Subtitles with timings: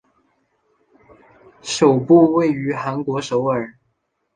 [1.61, 3.75] 总部位于韩国首尔。